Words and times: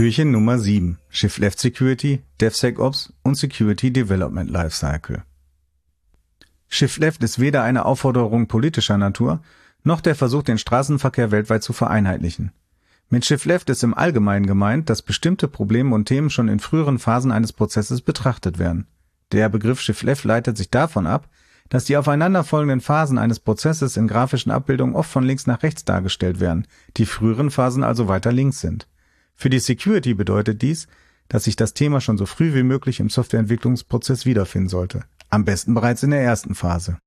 Türchen 0.00 0.30
Nummer 0.30 0.58
7. 0.58 0.98
Shift 1.10 1.38
Left 1.38 1.60
Security, 1.60 2.22
DevSecOps 2.40 3.12
und 3.22 3.34
Security 3.34 3.92
Development 3.92 4.48
Lifecycle. 4.48 5.24
Shift 6.68 6.98
Left 6.98 7.22
ist 7.22 7.38
weder 7.38 7.64
eine 7.64 7.84
Aufforderung 7.84 8.46
politischer 8.46 8.96
Natur, 8.96 9.42
noch 9.84 10.00
der 10.00 10.14
Versuch, 10.14 10.42
den 10.42 10.56
Straßenverkehr 10.56 11.32
weltweit 11.32 11.62
zu 11.62 11.74
vereinheitlichen. 11.74 12.52
Mit 13.10 13.26
Shift 13.26 13.44
Left 13.44 13.68
ist 13.68 13.82
im 13.82 13.92
Allgemeinen 13.92 14.46
gemeint, 14.46 14.88
dass 14.88 15.02
bestimmte 15.02 15.48
Probleme 15.48 15.94
und 15.94 16.06
Themen 16.06 16.30
schon 16.30 16.48
in 16.48 16.60
früheren 16.60 16.98
Phasen 16.98 17.30
eines 17.30 17.52
Prozesses 17.52 18.00
betrachtet 18.00 18.58
werden. 18.58 18.86
Der 19.32 19.48
Begriff 19.50 19.80
Shift 19.80 20.02
Left 20.02 20.24
leitet 20.24 20.56
sich 20.56 20.70
davon 20.70 21.06
ab, 21.06 21.28
dass 21.70 21.84
die 21.84 21.96
aufeinanderfolgenden 21.96 22.82
Phasen 22.82 23.16
eines 23.16 23.40
Prozesses 23.40 23.96
in 23.96 24.08
grafischen 24.08 24.52
Abbildungen 24.52 24.94
oft 24.94 25.10
von 25.10 25.24
links 25.24 25.46
nach 25.46 25.62
rechts 25.62 25.84
dargestellt 25.84 26.40
werden, 26.40 26.66
die 26.98 27.06
früheren 27.06 27.50
Phasen 27.50 27.82
also 27.82 28.08
weiter 28.08 28.32
links 28.32 28.60
sind. 28.60 28.86
Für 29.34 29.48
die 29.48 29.60
Security 29.60 30.12
bedeutet 30.12 30.60
dies, 30.60 30.88
dass 31.28 31.44
sich 31.44 31.56
das 31.56 31.72
Thema 31.72 32.00
schon 32.00 32.18
so 32.18 32.26
früh 32.26 32.54
wie 32.54 32.64
möglich 32.64 33.00
im 33.00 33.08
Softwareentwicklungsprozess 33.08 34.26
wiederfinden 34.26 34.68
sollte. 34.68 35.04
Am 35.30 35.44
besten 35.44 35.72
bereits 35.72 36.02
in 36.02 36.10
der 36.10 36.20
ersten 36.20 36.56
Phase. 36.56 36.98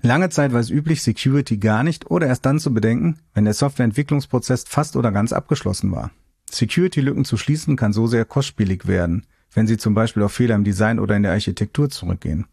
Lange 0.00 0.30
Zeit 0.30 0.52
war 0.52 0.60
es 0.60 0.70
üblich, 0.70 1.02
Security 1.02 1.58
gar 1.58 1.82
nicht 1.82 2.10
oder 2.10 2.28
erst 2.28 2.46
dann 2.46 2.60
zu 2.60 2.72
bedenken, 2.72 3.18
wenn 3.34 3.44
der 3.44 3.54
Softwareentwicklungsprozess 3.54 4.64
fast 4.68 4.96
oder 4.96 5.10
ganz 5.10 5.32
abgeschlossen 5.32 5.90
war. 5.90 6.10
Security-Lücken 6.50 7.24
zu 7.24 7.36
schließen 7.36 7.76
kann 7.76 7.92
so 7.92 8.06
sehr 8.06 8.24
kostspielig 8.24 8.86
werden, 8.86 9.26
wenn 9.52 9.66
sie 9.66 9.76
zum 9.76 9.94
Beispiel 9.94 10.22
auf 10.22 10.32
Fehler 10.32 10.54
im 10.54 10.64
Design 10.64 10.98
oder 10.98 11.16
in 11.16 11.22
der 11.22 11.32
Architektur 11.32 11.90
zurückgehen. 11.90 12.46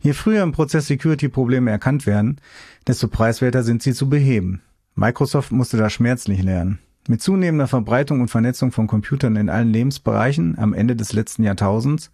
Je 0.00 0.12
früher 0.12 0.42
im 0.42 0.52
Prozess 0.52 0.86
Security-Probleme 0.86 1.70
erkannt 1.70 2.06
werden, 2.06 2.40
desto 2.86 3.08
preiswerter 3.08 3.62
sind 3.62 3.82
sie 3.82 3.92
zu 3.92 4.08
beheben. 4.08 4.62
Microsoft 4.94 5.52
musste 5.52 5.76
da 5.76 5.88
schmerzlich 5.88 6.42
lernen. 6.42 6.78
Mit 7.08 7.20
zunehmender 7.20 7.66
Verbreitung 7.66 8.20
und 8.20 8.28
Vernetzung 8.28 8.70
von 8.70 8.86
Computern 8.86 9.34
in 9.36 9.50
allen 9.50 9.72
Lebensbereichen 9.72 10.56
am 10.58 10.72
Ende 10.72 10.94
des 10.94 11.12
letzten 11.12 11.42
Jahrtausends 11.42 12.12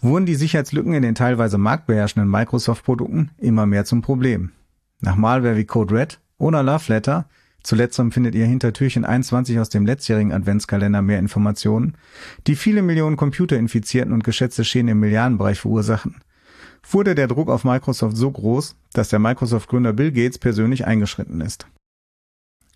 wurden 0.00 0.26
die 0.26 0.34
Sicherheitslücken 0.34 0.92
in 0.92 1.02
den 1.02 1.14
teilweise 1.14 1.56
marktbeherrschenden 1.56 2.30
Microsoft-Produkten 2.30 3.30
immer 3.38 3.66
mehr 3.66 3.84
zum 3.84 4.02
Problem. 4.02 4.52
Nach 5.00 5.16
Malware 5.16 5.56
wie 5.56 5.64
Code 5.64 5.94
Red 5.94 6.20
oder 6.36 6.62
Love 6.62 6.92
Letter, 6.92 7.26
zuletzt 7.62 8.00
findet 8.10 8.34
ihr 8.34 8.46
hinter 8.46 8.72
Türchen 8.72 9.04
21 9.04 9.58
aus 9.58 9.70
dem 9.70 9.86
letztjährigen 9.86 10.32
Adventskalender 10.32 11.00
mehr 11.00 11.18
Informationen, 11.18 11.96
die 12.46 12.56
viele 12.56 12.82
Millionen 12.82 13.16
Computer 13.16 13.56
infizierten 13.56 14.12
und 14.12 14.24
geschätzte 14.24 14.64
Schäden 14.64 14.88
im 14.88 15.00
Milliardenbereich 15.00 15.60
verursachten, 15.60 16.16
wurde 16.90 17.14
der 17.14 17.28
Druck 17.28 17.48
auf 17.48 17.64
Microsoft 17.64 18.16
so 18.16 18.30
groß, 18.30 18.76
dass 18.92 19.08
der 19.08 19.18
Microsoft-Gründer 19.18 19.92
Bill 19.92 20.12
Gates 20.12 20.38
persönlich 20.38 20.86
eingeschritten 20.86 21.40
ist. 21.40 21.66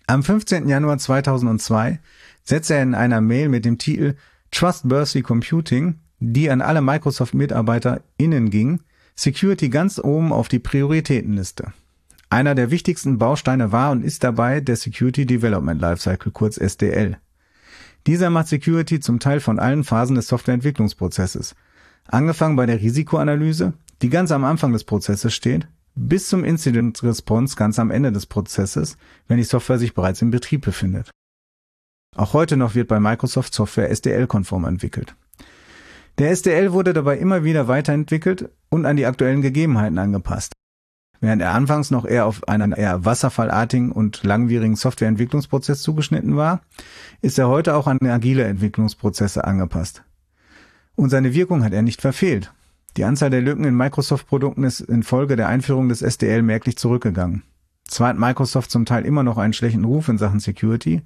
Am 0.07 0.23
15. 0.23 0.67
Januar 0.67 0.97
2002 0.97 1.99
setzte 2.43 2.75
er 2.75 2.83
in 2.83 2.95
einer 2.95 3.21
Mail 3.21 3.49
mit 3.49 3.65
dem 3.65 3.77
Titel 3.77 4.15
Trustworthy 4.51 5.21
Computing, 5.21 5.95
die 6.19 6.49
an 6.49 6.61
alle 6.61 6.81
Microsoft-MitarbeiterInnen 6.81 8.49
ging, 8.49 8.81
Security 9.15 9.69
ganz 9.69 9.99
oben 9.99 10.31
auf 10.33 10.47
die 10.47 10.59
Prioritätenliste. 10.59 11.73
Einer 12.29 12.55
der 12.55 12.71
wichtigsten 12.71 13.17
Bausteine 13.17 13.71
war 13.71 13.91
und 13.91 14.03
ist 14.03 14.23
dabei 14.23 14.59
der 14.59 14.75
Security 14.75 15.25
Development 15.25 15.79
Lifecycle, 15.79 16.31
kurz 16.31 16.57
SDL. 16.57 17.17
Dieser 18.07 18.29
macht 18.29 18.47
Security 18.47 18.99
zum 18.99 19.19
Teil 19.19 19.39
von 19.39 19.59
allen 19.59 19.83
Phasen 19.83 20.15
des 20.15 20.27
Softwareentwicklungsprozesses. 20.27 21.55
Angefangen 22.07 22.55
bei 22.55 22.65
der 22.65 22.81
Risikoanalyse, 22.81 23.73
die 24.03 24.09
ganz 24.09 24.31
am 24.33 24.43
Anfang 24.43 24.73
des 24.73 24.83
Prozesses 24.83 25.33
steht, 25.33 25.67
bis 25.95 26.27
zum 26.27 26.43
Incident 26.43 27.01
Response 27.03 27.55
ganz 27.55 27.79
am 27.79 27.89
Ende 27.89 28.11
des 28.11 28.25
Prozesses, 28.25 28.97
wenn 29.29 29.37
die 29.37 29.43
Software 29.43 29.79
sich 29.79 29.93
bereits 29.93 30.21
in 30.21 30.29
Betrieb 30.29 30.65
befindet. 30.65 31.09
Auch 32.15 32.33
heute 32.33 32.57
noch 32.57 32.75
wird 32.75 32.89
bei 32.89 32.99
Microsoft 32.99 33.53
Software 33.53 33.89
SDL-konform 33.89 34.65
entwickelt. 34.65 35.15
Der 36.17 36.31
SDL 36.31 36.73
wurde 36.73 36.91
dabei 36.91 37.17
immer 37.17 37.45
wieder 37.45 37.69
weiterentwickelt 37.69 38.49
und 38.69 38.85
an 38.85 38.97
die 38.97 39.05
aktuellen 39.05 39.41
Gegebenheiten 39.41 39.97
angepasst. 39.97 40.51
Während 41.21 41.41
er 41.41 41.53
anfangs 41.53 41.89
noch 41.89 42.05
eher 42.05 42.25
auf 42.25 42.45
einen 42.49 42.73
eher 42.73 43.05
wasserfallartigen 43.05 43.93
und 43.93 44.23
langwierigen 44.23 44.75
Softwareentwicklungsprozess 44.75 45.81
zugeschnitten 45.81 46.35
war, 46.35 46.61
ist 47.21 47.39
er 47.39 47.47
heute 47.47 47.73
auch 47.75 47.87
an 47.87 47.99
agile 48.01 48.43
Entwicklungsprozesse 48.43 49.45
angepasst. 49.45 50.03
Und 50.95 51.09
seine 51.09 51.33
Wirkung 51.33 51.63
hat 51.63 51.71
er 51.71 51.81
nicht 51.81 52.01
verfehlt. 52.01 52.51
Die 52.97 53.03
Anzahl 53.03 53.29
der 53.29 53.41
Lücken 53.41 53.65
in 53.65 53.75
Microsoft-Produkten 53.75 54.63
ist 54.63 54.81
infolge 54.81 55.35
der 55.35 55.47
Einführung 55.47 55.89
des 55.89 56.01
SDL 56.01 56.43
merklich 56.43 56.77
zurückgegangen. 56.77 57.43
Zwar 57.87 58.09
hat 58.09 58.19
Microsoft 58.19 58.71
zum 58.71 58.85
Teil 58.85 59.05
immer 59.05 59.23
noch 59.23 59.37
einen 59.37 59.53
schlechten 59.53 59.83
Ruf 59.83 60.09
in 60.09 60.17
Sachen 60.17 60.39
Security, 60.39 61.01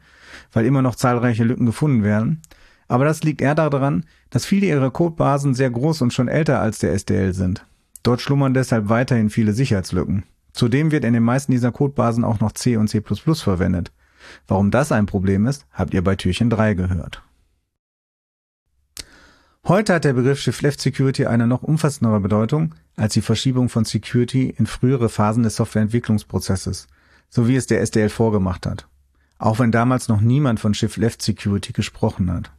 weil 0.51 0.65
immer 0.65 0.81
noch 0.81 0.95
zahlreiche 0.95 1.43
Lücken 1.43 1.65
gefunden 1.65 2.03
werden, 2.03 2.41
aber 2.87 3.05
das 3.05 3.23
liegt 3.23 3.41
eher 3.41 3.55
daran, 3.55 4.05
dass 4.29 4.45
viele 4.45 4.67
ihrer 4.67 4.91
Codebasen 4.91 5.53
sehr 5.53 5.69
groß 5.69 6.01
und 6.01 6.13
schon 6.13 6.27
älter 6.27 6.59
als 6.59 6.79
der 6.79 6.93
SDL 6.93 7.33
sind. 7.33 7.65
Dort 8.03 8.21
schlummern 8.21 8.53
deshalb 8.53 8.89
weiterhin 8.89 9.29
viele 9.29 9.53
Sicherheitslücken. 9.53 10.23
Zudem 10.53 10.91
wird 10.91 11.03
in 11.03 11.13
den 11.13 11.23
meisten 11.23 11.51
dieser 11.51 11.71
Codebasen 11.71 12.23
auch 12.23 12.39
noch 12.39 12.53
C 12.53 12.77
und 12.77 12.87
C++ 12.87 13.01
verwendet. 13.01 13.91
Warum 14.47 14.71
das 14.71 14.91
ein 14.91 15.05
Problem 15.05 15.45
ist, 15.45 15.65
habt 15.71 15.93
ihr 15.93 16.03
bei 16.03 16.15
Türchen 16.15 16.49
3 16.49 16.73
gehört. 16.73 17.21
Heute 19.67 19.95
hat 19.95 20.05
der 20.05 20.13
Begriff 20.13 20.39
Shift-Left 20.39 20.79
Security 20.79 21.25
eine 21.25 21.45
noch 21.45 21.61
umfassendere 21.61 22.21
Bedeutung 22.21 22.73
als 22.95 23.15
die 23.15 23.21
Verschiebung 23.21 23.67
von 23.67 23.83
Security 23.83 24.55
in 24.57 24.65
frühere 24.65 25.09
Phasen 25.09 25.43
des 25.43 25.57
Softwareentwicklungsprozesses, 25.57 26.87
so 27.29 27.49
wie 27.49 27.57
es 27.57 27.67
der 27.67 27.81
SDL 27.81 28.07
vorgemacht 28.07 28.65
hat. 28.65 28.87
Auch 29.39 29.59
wenn 29.59 29.73
damals 29.73 30.07
noch 30.07 30.21
niemand 30.21 30.61
von 30.61 30.73
Shift-Left 30.73 31.21
Security 31.21 31.73
gesprochen 31.73 32.31
hat. 32.31 32.49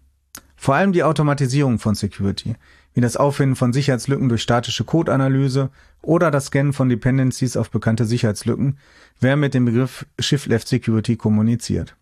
Vor 0.54 0.74
allem 0.74 0.92
die 0.92 1.02
Automatisierung 1.02 1.78
von 1.78 1.94
Security, 1.94 2.56
wie 2.92 3.00
das 3.00 3.16
Auffinden 3.16 3.56
von 3.56 3.72
Sicherheitslücken 3.72 4.28
durch 4.28 4.42
statische 4.42 4.84
Codeanalyse 4.84 5.70
oder 6.02 6.30
das 6.30 6.46
Scannen 6.46 6.75
von 6.75 6.90
Dependencies 6.90 7.56
auf 7.56 7.70
bekannte 7.70 8.04
Sicherheitslücken, 8.04 8.76
werden 9.19 9.40
mit 9.40 9.54
dem 9.54 9.64
Begriff 9.64 10.04
Shift-Left 10.19 10.69
Security 10.69 11.16
kommuniziert. 11.16 11.96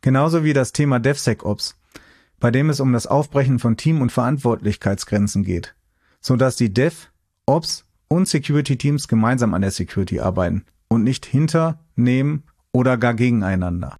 Genauso 0.00 0.44
wie 0.44 0.52
das 0.52 0.70
Thema 0.70 1.00
DevSecOps, 1.00 1.74
bei 2.42 2.50
dem 2.50 2.70
es 2.70 2.80
um 2.80 2.92
das 2.92 3.06
Aufbrechen 3.06 3.60
von 3.60 3.76
Team- 3.76 4.02
und 4.02 4.10
Verantwortlichkeitsgrenzen 4.10 5.44
geht, 5.44 5.76
so 6.20 6.34
dass 6.34 6.56
die 6.56 6.74
Dev, 6.74 7.06
Ops 7.46 7.84
und 8.08 8.26
Security 8.26 8.76
Teams 8.76 9.06
gemeinsam 9.06 9.54
an 9.54 9.62
der 9.62 9.70
Security 9.70 10.18
arbeiten 10.18 10.64
und 10.88 11.04
nicht 11.04 11.24
hinter, 11.24 11.78
neben 11.94 12.42
oder 12.72 12.96
gar 12.96 13.14
gegeneinander. 13.14 13.96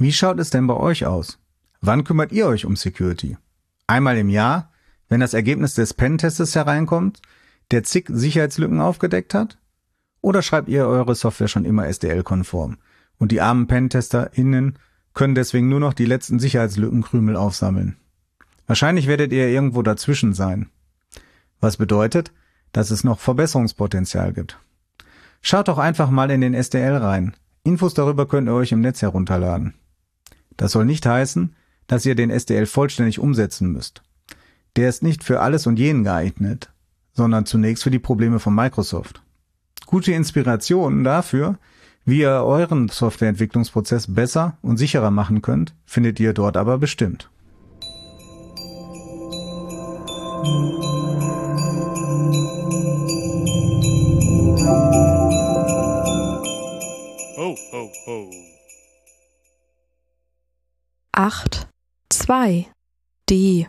Wie 0.00 0.12
schaut 0.12 0.40
es 0.40 0.50
denn 0.50 0.66
bei 0.66 0.74
euch 0.74 1.06
aus? 1.06 1.38
Wann 1.80 2.02
kümmert 2.02 2.32
ihr 2.32 2.48
euch 2.48 2.64
um 2.64 2.74
Security? 2.74 3.36
Einmal 3.86 4.18
im 4.18 4.28
Jahr, 4.28 4.72
wenn 5.08 5.20
das 5.20 5.32
Ergebnis 5.32 5.74
des 5.74 5.94
Pen-Testes 5.94 6.56
hereinkommt, 6.56 7.22
der 7.70 7.84
zig 7.84 8.08
Sicherheitslücken 8.08 8.80
aufgedeckt 8.80 9.32
hat? 9.32 9.58
Oder 10.22 10.42
schreibt 10.42 10.68
ihr 10.68 10.88
eure 10.88 11.14
Software 11.14 11.46
schon 11.46 11.64
immer 11.64 11.86
SDL-konform 11.86 12.78
und 13.18 13.30
die 13.30 13.40
armen 13.40 13.68
Pentester*innen 13.68 14.76
können 15.16 15.34
deswegen 15.34 15.68
nur 15.68 15.80
noch 15.80 15.94
die 15.94 16.04
letzten 16.04 16.38
Sicherheitslückenkrümel 16.38 17.34
aufsammeln. 17.34 17.96
Wahrscheinlich 18.68 19.08
werdet 19.08 19.32
ihr 19.32 19.48
irgendwo 19.48 19.82
dazwischen 19.82 20.34
sein. 20.34 20.68
Was 21.58 21.78
bedeutet, 21.78 22.32
dass 22.72 22.90
es 22.90 23.02
noch 23.02 23.18
Verbesserungspotenzial 23.18 24.34
gibt. 24.34 24.58
Schaut 25.40 25.68
doch 25.68 25.78
einfach 25.78 26.10
mal 26.10 26.30
in 26.30 26.42
den 26.42 26.52
SDL 26.52 26.96
rein. 26.96 27.34
Infos 27.64 27.94
darüber 27.94 28.28
könnt 28.28 28.48
ihr 28.48 28.54
euch 28.54 28.72
im 28.72 28.82
Netz 28.82 29.00
herunterladen. 29.00 29.72
Das 30.58 30.72
soll 30.72 30.84
nicht 30.84 31.06
heißen, 31.06 31.56
dass 31.86 32.04
ihr 32.04 32.14
den 32.14 32.30
SDL 32.30 32.66
vollständig 32.66 33.18
umsetzen 33.18 33.72
müsst. 33.72 34.02
Der 34.76 34.90
ist 34.90 35.02
nicht 35.02 35.24
für 35.24 35.40
alles 35.40 35.66
und 35.66 35.78
jeden 35.78 36.04
geeignet, 36.04 36.70
sondern 37.14 37.46
zunächst 37.46 37.82
für 37.82 37.90
die 37.90 37.98
Probleme 37.98 38.38
von 38.38 38.54
Microsoft. 38.54 39.22
Gute 39.86 40.12
Inspirationen 40.12 41.04
dafür 41.04 41.58
wie 42.06 42.20
ihr 42.20 42.30
euren 42.30 42.88
Softwareentwicklungsprozess 42.88 44.14
besser 44.14 44.56
und 44.62 44.78
sicherer 44.78 45.10
machen 45.10 45.42
könnt, 45.42 45.74
findet 45.84 46.20
ihr 46.20 46.32
dort 46.32 46.56
aber 46.56 46.78
bestimmt. 46.78 47.28
Ho, 57.36 57.56
ho, 57.72 57.90
ho. 58.06 58.30
8, 61.12 61.68
2, 62.10 62.66
D. 63.28 63.66